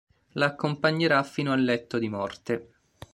[0.31, 2.71] Lo accompagnerà fino al letto di morte.